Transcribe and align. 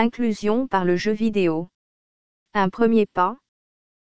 Inclusion 0.00 0.68
par 0.68 0.84
le 0.84 0.94
jeu 0.94 1.10
vidéo. 1.10 1.70
Un 2.54 2.68
premier 2.68 3.04
pas 3.04 3.36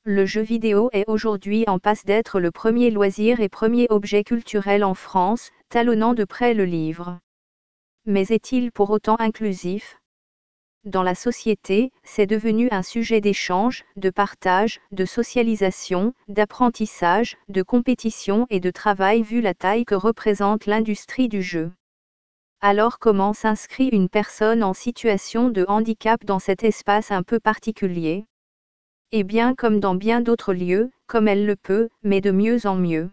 Le 0.03 0.25
jeu 0.25 0.41
vidéo 0.41 0.89
est 0.91 1.05
aujourd'hui 1.07 1.63
en 1.67 1.79
passe 1.79 2.03
d'être 2.03 2.41
le 2.41 2.51
premier 2.51 2.91
loisir 2.91 3.39
et 3.39 3.47
premier 3.47 3.87
objet 3.89 4.25
culturel 4.25 4.83
en 4.83 4.93
France, 4.93 5.51
talonnant 5.69 6.13
de 6.13 6.25
près 6.25 6.53
le 6.53 6.65
livre. 6.65 7.19
Mais 8.05 8.27
est-il 8.27 8.73
pour 8.73 8.89
autant 8.89 9.15
inclusif? 9.19 10.01
Dans 10.83 11.01
la 11.01 11.15
société, 11.15 11.93
c'est 12.03 12.27
devenu 12.27 12.67
un 12.71 12.83
sujet 12.83 13.21
d'échange, 13.21 13.85
de 13.95 14.09
partage, 14.09 14.81
de 14.91 15.05
socialisation, 15.05 16.13
d'apprentissage, 16.27 17.37
de 17.47 17.61
compétition 17.61 18.47
et 18.49 18.59
de 18.59 18.69
travail 18.69 19.21
vu 19.21 19.39
la 19.39 19.53
taille 19.53 19.85
que 19.85 19.95
représente 19.95 20.65
l'industrie 20.65 21.29
du 21.29 21.41
jeu. 21.41 21.71
Alors 22.61 22.99
comment 22.99 23.31
s'inscrit 23.31 23.87
une 23.87 24.09
personne 24.09 24.63
en 24.63 24.73
situation 24.73 25.47
de 25.47 25.63
handicap 25.69 26.25
dans 26.25 26.39
cet 26.39 26.65
espace 26.65 27.09
un 27.09 27.23
peu 27.23 27.39
particulier? 27.39 28.25
Eh 29.13 29.23
bien 29.23 29.55
comme 29.55 29.79
dans 29.79 29.95
bien 29.95 30.19
d'autres 30.19 30.53
lieux, 30.53 30.91
comme 31.07 31.29
elle 31.29 31.45
le 31.45 31.55
peut, 31.55 31.87
mais 32.03 32.19
de 32.19 32.31
mieux 32.31 32.67
en 32.67 32.75
mieux. 32.75 33.11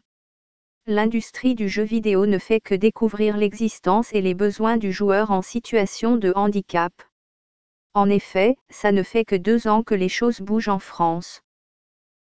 L'industrie 0.89 1.55
du 1.55 1.69
jeu 1.69 1.85
vidéo 1.85 2.27
ne 2.27 2.39
fait 2.39 2.61
que 2.61 2.75
découvrir 2.75 3.37
l'existence 3.37 4.13
et 4.13 4.21
les 4.21 4.35
besoins 4.35 4.79
du 4.79 4.91
joueur 4.91 5.31
en 5.31 5.43
situation 5.43 6.17
de 6.17 6.33
handicap. 6.35 6.93
En 7.95 8.11
effet, 8.11 8.57
ça 8.69 8.91
ne 8.91 9.05
fait 9.05 9.25
que 9.25 9.37
deux 9.37 9.69
ans 9.69 9.85
que 9.85 9.95
les 9.95 10.09
choses 10.09 10.41
bougent 10.41 10.69
en 10.71 10.81
France. 10.81 11.41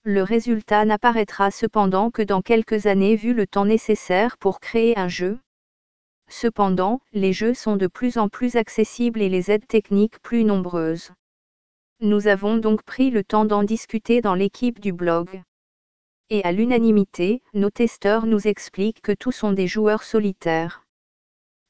Le 0.02 0.22
résultat 0.22 0.84
n'apparaîtra 0.84 1.50
cependant 1.50 2.10
que 2.10 2.20
dans 2.20 2.42
quelques 2.42 2.84
années 2.84 3.16
vu 3.16 3.32
le 3.32 3.46
temps 3.46 3.64
nécessaire 3.64 4.36
pour 4.36 4.60
créer 4.60 4.98
un 4.98 5.08
jeu. 5.08 5.38
Cependant, 6.28 7.00
les 7.12 7.32
jeux 7.32 7.54
sont 7.54 7.76
de 7.76 7.86
plus 7.86 8.18
en 8.18 8.28
plus 8.28 8.56
accessibles 8.56 9.22
et 9.22 9.28
les 9.28 9.50
aides 9.50 9.66
techniques 9.66 10.18
plus 10.20 10.44
nombreuses. 10.44 11.10
Nous 12.00 12.26
avons 12.26 12.56
donc 12.56 12.82
pris 12.82 13.10
le 13.10 13.24
temps 13.24 13.44
d'en 13.44 13.62
discuter 13.62 14.20
dans 14.20 14.34
l'équipe 14.34 14.80
du 14.80 14.92
blog. 14.92 15.42
Et 16.30 16.42
à 16.44 16.52
l'unanimité, 16.52 17.42
nos 17.52 17.70
testeurs 17.70 18.26
nous 18.26 18.46
expliquent 18.46 19.02
que 19.02 19.12
tous 19.12 19.32
sont 19.32 19.52
des 19.52 19.66
joueurs 19.66 20.02
solitaires. 20.02 20.84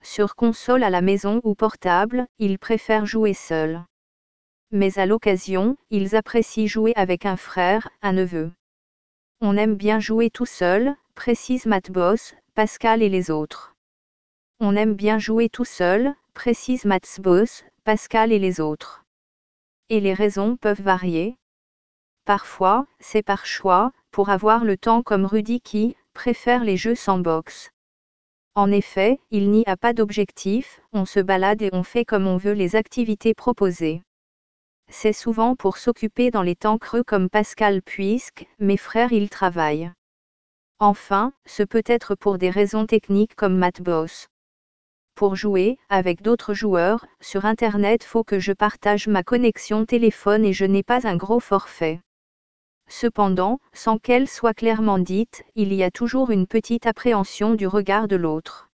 Sur 0.03 0.37
console 0.37 0.85
à 0.85 0.91
la 0.91 1.01
maison 1.01 1.41
ou 1.45 1.55
portable, 1.55 2.27
ils 2.39 2.59
préfèrent 2.59 3.07
jouer 3.07 3.35
seuls 3.35 3.85
mais 4.75 4.99
à 4.99 5.07
l'occasion, 5.07 5.77
ils 5.91 6.17
apprécient 6.17 6.67
jouer 6.67 6.93
avec 6.97 7.27
un 7.27 7.37
frère, 7.37 7.89
un 8.03 8.13
neveu. 8.13 8.51
On 9.41 9.57
aime 9.57 9.77
bien 9.77 10.01
jouer 10.01 10.31
tout 10.31 10.47
seul, 10.47 10.97
précise 11.15 11.65
Matt 11.65 11.93
Boss, 11.93 12.35
Pascal 12.55 13.01
et 13.01 13.09
les 13.09 13.31
autres. 13.31 13.74
On 14.61 14.77
aime 14.77 14.95
bien 14.95 15.19
jouer 15.19 15.49
tout 15.49 15.65
seul, 15.65 16.15
précise 16.33 16.85
Matt 16.85 17.21
Boss, 17.21 17.65
Pascal 17.85 18.33
et 18.33 18.39
les 18.39 18.61
autres. 18.61 19.05
Et 19.89 20.01
les 20.01 20.15
raisons 20.15 20.57
peuvent 20.57 20.81
varier. 20.81 21.37
Parfois, 22.25 22.87
c'est 23.01 23.23
par 23.23 23.47
choix, 23.47 23.93
pour 24.11 24.31
avoir 24.31 24.65
le 24.65 24.77
temps 24.77 25.03
comme 25.03 25.27
Rudy 25.27 25.61
qui 25.61 25.97
préfère 26.13 26.65
les 26.65 26.77
jeux 26.77 26.95
sans 26.95 27.19
box. 27.19 27.71
En 28.55 28.71
effet, 28.71 29.21
il 29.31 29.51
n'y 29.51 29.65
a 29.67 29.77
pas 29.77 29.93
d'objectif, 29.93 30.81
on 30.93 31.05
se 31.05 31.21
balade 31.21 31.63
et 31.63 31.71
on 31.73 31.83
fait 31.83 32.05
comme 32.05 32.27
on 32.27 32.37
veut 32.37 32.53
les 32.53 32.77
activités 32.77 33.35
proposées 33.35 34.03
c'est 34.89 35.13
souvent 35.13 35.57
pour 35.57 35.79
s'occuper 35.79 36.31
dans 36.31 36.43
les 36.43 36.57
temps 36.57 36.79
creux 36.79 37.03
comme 37.03 37.29
Pascal 37.29 37.83
puisque, 37.83 38.47
mes 38.59 38.77
frères 38.77 39.13
ils 39.13 39.31
travaillent. 39.31 39.91
Enfin, 40.79 41.33
ce 41.47 41.63
peut 41.63 41.83
être 41.87 42.15
pour 42.15 42.39
des 42.39 42.51
raisons 42.51 42.87
techniques 42.87 43.35
comme 43.35 43.57
Matt 43.57 43.81
Boss. 43.81 44.29
Pour 45.15 45.37
jouer, 45.37 45.79
avec 45.89 46.23
d'autres 46.23 46.55
joueurs, 46.55 47.07
sur 47.21 47.45
Internet 47.45 48.03
faut 48.03 48.25
que 48.25 48.41
je 48.41 48.53
partage 48.53 49.07
ma 49.07 49.23
connexion 49.23 49.87
téléphone 49.87 50.45
et 50.45 50.53
je 50.53 50.65
n'ai 50.65 50.83
pas 50.83 51.07
un 51.07 51.17
gros 51.17 51.39
forfait. 51.39 52.01
Cependant, 52.89 53.61
sans 53.73 53.99
qu'elle 53.99 54.29
soit 54.29 54.55
clairement 54.55 54.99
dite, 54.99 55.45
il 55.55 55.73
y 55.73 55.85
a 55.85 55.93
toujours 55.93 56.31
une 56.31 56.49
petite 56.49 56.87
appréhension 56.87 57.55
du 57.55 57.69
regard 57.69 58.09
de 58.09 58.17
l'autre. 58.17 58.71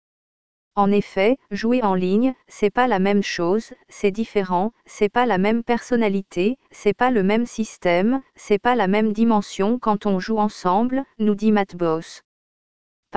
En 0.74 0.92
effet, 0.92 1.38
jouer 1.50 1.82
en 1.82 1.94
ligne, 1.94 2.34
c'est 2.48 2.68
pas 2.70 2.86
la 2.86 2.98
même 2.98 3.22
chose, 3.22 3.72
c'est 3.88 4.10
différent, 4.10 4.72
c'est 4.84 5.08
pas 5.08 5.24
la 5.24 5.38
même 5.38 5.64
personnalité, 5.64 6.58
c'est 6.70 6.92
pas 6.92 7.10
le 7.10 7.22
même 7.22 7.46
système, 7.46 8.20
c'est 8.34 8.58
pas 8.58 8.74
la 8.74 8.88
même 8.88 9.14
dimension 9.14 9.78
quand 9.78 10.04
on 10.04 10.20
joue 10.20 10.36
ensemble, 10.36 11.04
nous 11.18 11.34
dit 11.34 11.50
Matt 11.50 11.76
Boss. 11.76 12.25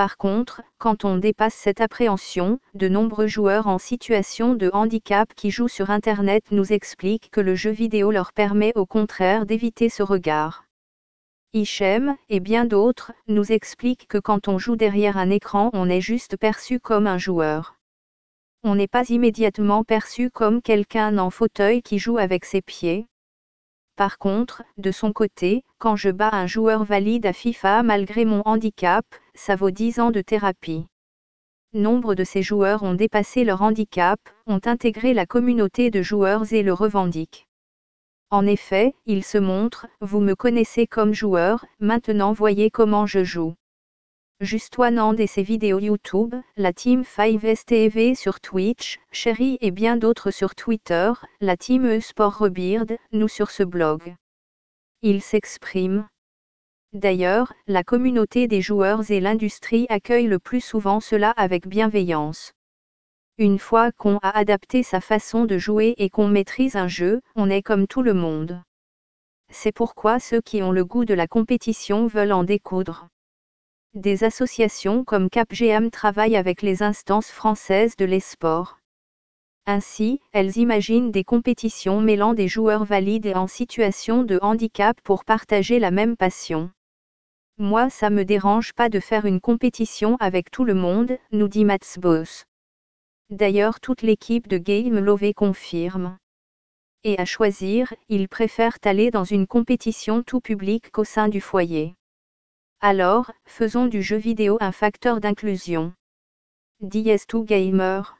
Par 0.00 0.16
contre, 0.16 0.62
quand 0.78 1.04
on 1.04 1.18
dépasse 1.18 1.52
cette 1.52 1.82
appréhension, 1.82 2.58
de 2.72 2.88
nombreux 2.88 3.26
joueurs 3.26 3.66
en 3.66 3.76
situation 3.76 4.54
de 4.54 4.70
handicap 4.72 5.34
qui 5.34 5.50
jouent 5.50 5.68
sur 5.68 5.90
Internet 5.90 6.42
nous 6.52 6.72
expliquent 6.72 7.28
que 7.30 7.42
le 7.42 7.54
jeu 7.54 7.68
vidéo 7.68 8.10
leur 8.10 8.32
permet 8.32 8.72
au 8.76 8.86
contraire 8.86 9.44
d'éviter 9.44 9.90
ce 9.90 10.02
regard. 10.02 10.64
Hichem, 11.52 12.16
et 12.30 12.40
bien 12.40 12.64
d'autres, 12.64 13.12
nous 13.28 13.52
expliquent 13.52 14.08
que 14.08 14.16
quand 14.16 14.48
on 14.48 14.56
joue 14.56 14.76
derrière 14.76 15.18
un 15.18 15.28
écran 15.28 15.68
on 15.74 15.90
est 15.90 16.00
juste 16.00 16.38
perçu 16.38 16.80
comme 16.80 17.06
un 17.06 17.18
joueur. 17.18 17.74
On 18.64 18.76
n'est 18.76 18.88
pas 18.88 19.06
immédiatement 19.10 19.84
perçu 19.84 20.30
comme 20.30 20.62
quelqu'un 20.62 21.18
en 21.18 21.28
fauteuil 21.28 21.82
qui 21.82 21.98
joue 21.98 22.16
avec 22.16 22.46
ses 22.46 22.62
pieds. 22.62 23.06
Par 24.00 24.16
contre, 24.16 24.62
de 24.78 24.92
son 24.92 25.12
côté, 25.12 25.62
quand 25.76 25.94
je 25.94 26.08
bats 26.08 26.30
un 26.32 26.46
joueur 26.46 26.84
valide 26.84 27.26
à 27.26 27.34
FIFA 27.34 27.82
malgré 27.82 28.24
mon 28.24 28.40
handicap, 28.46 29.04
ça 29.34 29.56
vaut 29.56 29.70
10 29.70 30.00
ans 30.00 30.10
de 30.10 30.22
thérapie. 30.22 30.86
Nombre 31.74 32.14
de 32.14 32.24
ces 32.24 32.40
joueurs 32.40 32.82
ont 32.82 32.94
dépassé 32.94 33.44
leur 33.44 33.60
handicap, 33.60 34.18
ont 34.46 34.60
intégré 34.64 35.12
la 35.12 35.26
communauté 35.26 35.90
de 35.90 36.00
joueurs 36.00 36.50
et 36.50 36.62
le 36.62 36.72
revendiquent. 36.72 37.46
En 38.30 38.46
effet, 38.46 38.94
il 39.04 39.22
se 39.22 39.36
montre, 39.36 39.86
vous 40.00 40.20
me 40.20 40.34
connaissez 40.34 40.86
comme 40.86 41.12
joueur, 41.12 41.66
maintenant 41.78 42.32
voyez 42.32 42.70
comment 42.70 43.04
je 43.04 43.22
joue. 43.22 43.52
Juste 44.42 44.78
Nand 44.78 45.20
et 45.20 45.26
ses 45.26 45.42
vidéos 45.42 45.80
YouTube, 45.80 46.34
la 46.56 46.72
Team 46.72 47.02
5STV 47.02 48.14
sur 48.14 48.40
Twitch, 48.40 48.98
Chéri 49.12 49.58
et 49.60 49.70
bien 49.70 49.98
d'autres 49.98 50.30
sur 50.30 50.54
Twitter, 50.54 51.12
la 51.42 51.58
Team 51.58 51.84
E-Sport 51.84 52.38
Rebeard, 52.38 52.86
nous 53.12 53.28
sur 53.28 53.50
ce 53.50 53.62
blog. 53.62 54.14
Il 55.02 55.20
s'exprime. 55.20 56.08
D'ailleurs, 56.94 57.52
la 57.66 57.84
communauté 57.84 58.48
des 58.48 58.62
joueurs 58.62 59.10
et 59.10 59.20
l'industrie 59.20 59.84
accueillent 59.90 60.26
le 60.26 60.38
plus 60.38 60.62
souvent 60.62 61.00
cela 61.00 61.32
avec 61.32 61.68
bienveillance. 61.68 62.54
Une 63.36 63.58
fois 63.58 63.92
qu'on 63.92 64.16
a 64.22 64.30
adapté 64.30 64.82
sa 64.82 65.02
façon 65.02 65.44
de 65.44 65.58
jouer 65.58 65.92
et 65.98 66.08
qu'on 66.08 66.28
maîtrise 66.28 66.76
un 66.76 66.88
jeu, 66.88 67.20
on 67.36 67.50
est 67.50 67.62
comme 67.62 67.86
tout 67.86 68.00
le 68.00 68.14
monde. 68.14 68.62
C'est 69.50 69.72
pourquoi 69.72 70.18
ceux 70.18 70.40
qui 70.40 70.62
ont 70.62 70.72
le 70.72 70.86
goût 70.86 71.04
de 71.04 71.12
la 71.12 71.26
compétition 71.26 72.06
veulent 72.06 72.32
en 72.32 72.44
découdre. 72.44 73.10
Des 73.94 74.22
associations 74.22 75.02
comme 75.02 75.28
CapGM 75.28 75.90
travaillent 75.90 76.36
avec 76.36 76.62
les 76.62 76.84
instances 76.84 77.32
françaises 77.32 77.96
de 77.96 78.04
l'esport. 78.04 78.78
Ainsi, 79.66 80.20
elles 80.30 80.58
imaginent 80.58 81.10
des 81.10 81.24
compétitions 81.24 82.00
mêlant 82.00 82.32
des 82.32 82.46
joueurs 82.46 82.84
valides 82.84 83.26
et 83.26 83.34
en 83.34 83.48
situation 83.48 84.22
de 84.22 84.38
handicap 84.42 85.00
pour 85.02 85.24
partager 85.24 85.80
la 85.80 85.90
même 85.90 86.16
passion. 86.16 86.70
Moi 87.58 87.90
ça 87.90 88.10
me 88.10 88.24
dérange 88.24 88.74
pas 88.74 88.88
de 88.88 89.00
faire 89.00 89.26
une 89.26 89.40
compétition 89.40 90.16
avec 90.20 90.52
tout 90.52 90.64
le 90.64 90.74
monde, 90.74 91.18
nous 91.32 91.48
dit 91.48 91.64
Mats 91.64 91.98
Boss. 91.98 92.44
D'ailleurs 93.28 93.80
toute 93.80 94.02
l'équipe 94.02 94.46
de 94.46 94.58
Game 94.58 95.00
Love 95.00 95.32
confirme. 95.34 96.16
Et 97.02 97.18
à 97.18 97.24
choisir, 97.24 97.92
ils 98.08 98.28
préfèrent 98.28 98.78
aller 98.84 99.10
dans 99.10 99.24
une 99.24 99.48
compétition 99.48 100.22
tout 100.22 100.40
public 100.40 100.92
qu'au 100.92 101.04
sein 101.04 101.28
du 101.28 101.40
foyer. 101.40 101.96
Alors, 102.82 103.30
faisons 103.44 103.86
du 103.86 104.02
jeu 104.02 104.16
vidéo 104.16 104.56
un 104.60 104.72
facteur 104.72 105.20
d'inclusion. 105.20 105.92
DS2 106.80 107.44
Gamer? 107.44 108.16